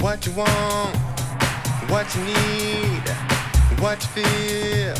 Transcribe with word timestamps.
What 0.00 0.24
you 0.26 0.32
want, 0.32 0.96
what 1.90 2.06
you 2.14 2.22
need, 2.22 3.02
what 3.80 4.00
you 4.00 4.22
feel. 4.22 4.94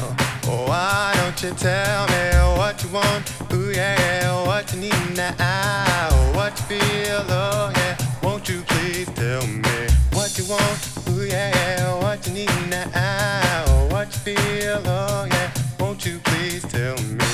Oh, 0.51 0.67
why 0.67 1.13
don't 1.17 1.41
you 1.43 1.51
tell 1.57 2.07
me 2.09 2.59
what 2.59 2.83
you 2.83 2.91
want? 2.91 3.33
Ooh, 3.53 3.71
yeah, 3.71 4.45
what 4.45 4.73
you 4.73 4.81
need 4.81 5.17
now, 5.17 6.09
what 6.35 6.59
you 6.59 6.79
feel. 6.79 7.25
Oh, 7.29 7.73
yeah, 7.77 7.97
won't 8.23 8.49
you 8.49 8.61
please 8.63 9.09
tell 9.15 9.47
me 9.47 9.87
what 10.13 10.37
you 10.37 10.45
want? 10.47 11.09
Ooh, 11.11 11.25
yeah, 11.27 11.95
what 12.03 12.27
you 12.27 12.35
need 12.35 12.51
now, 12.69 13.89
what 13.91 14.09
you 14.13 14.35
feel. 14.35 14.83
Oh, 14.85 15.27
yeah, 15.31 15.51
won't 15.79 16.05
you 16.05 16.19
please 16.25 16.63
tell 16.63 16.97
me? 17.03 17.28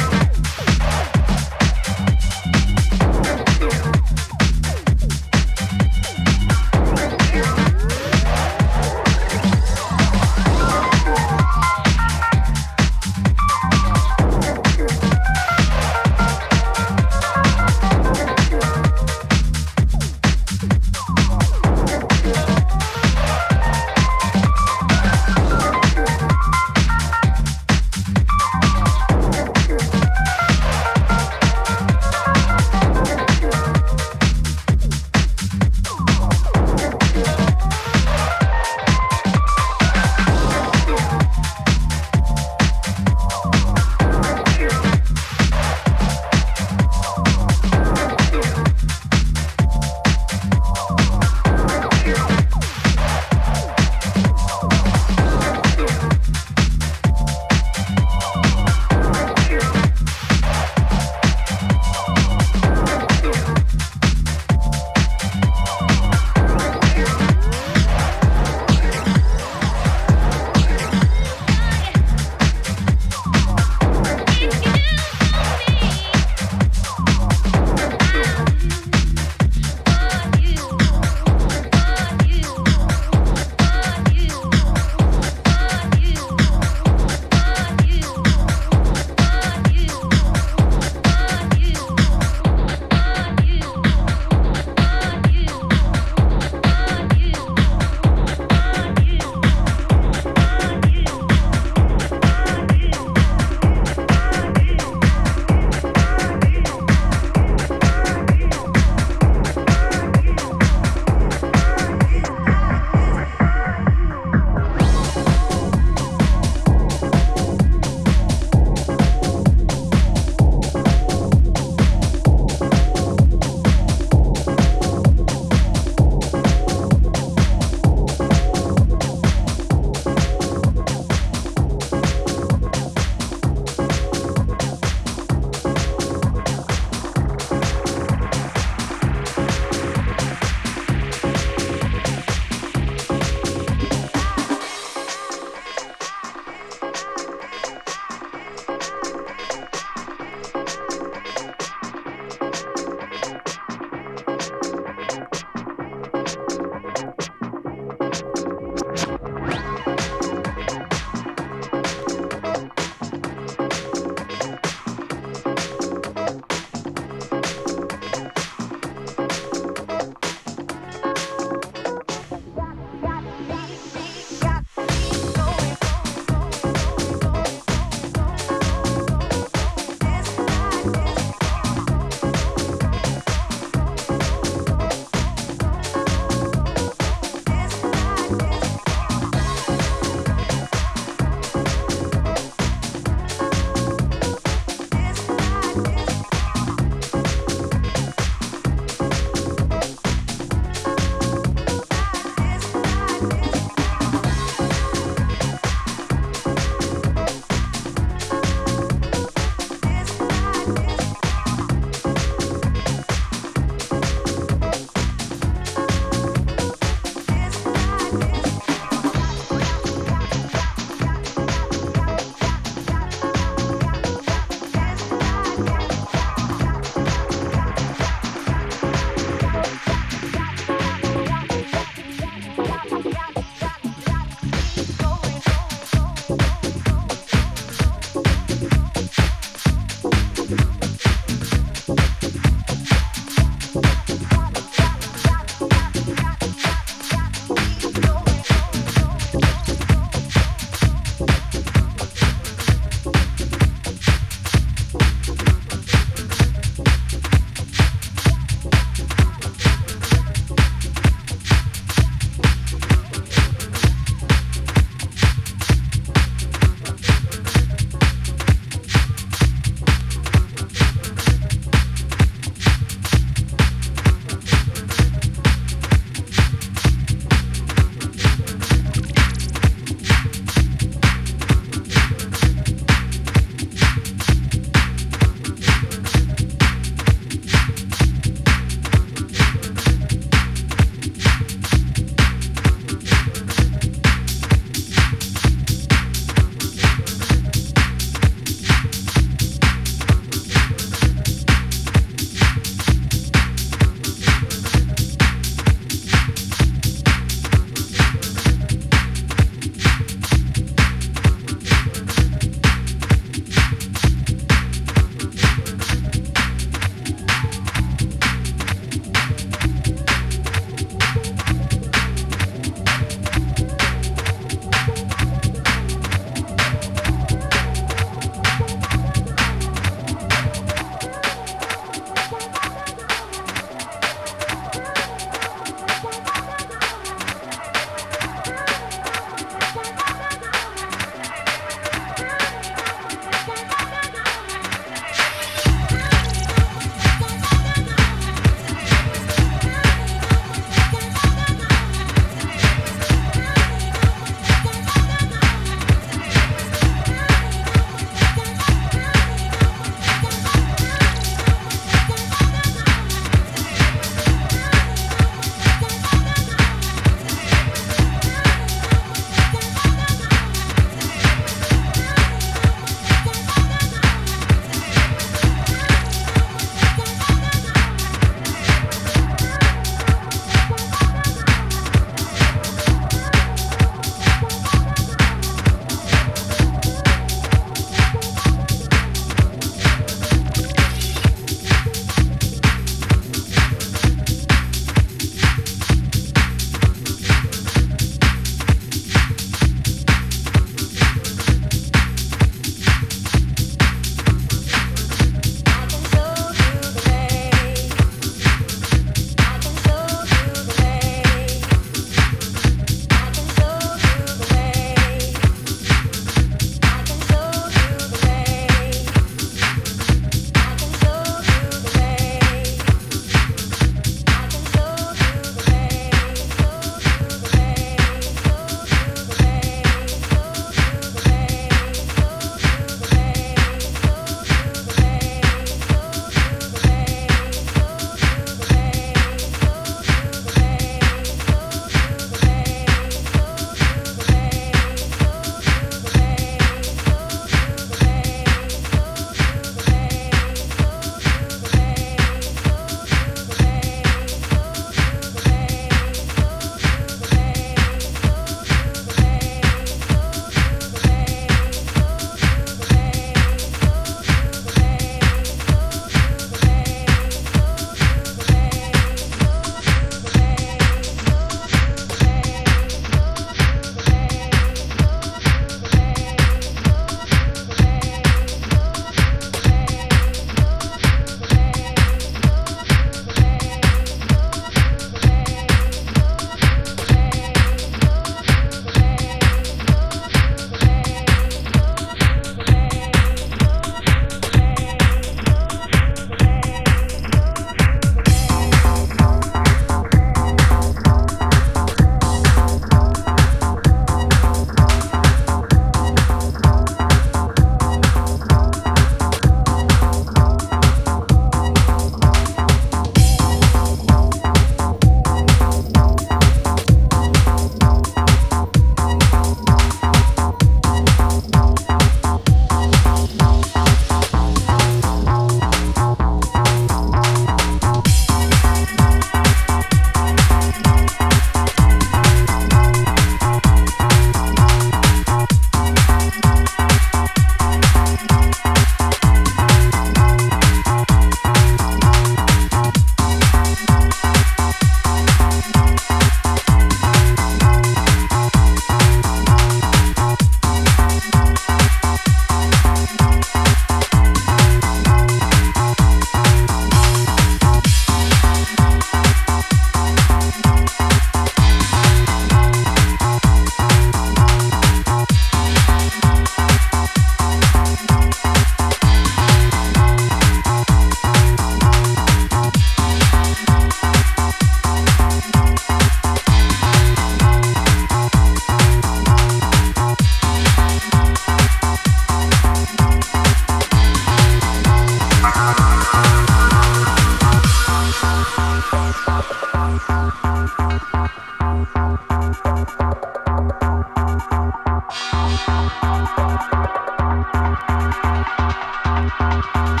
Thank 599.74 600.00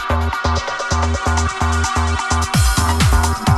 you. 3.48 3.53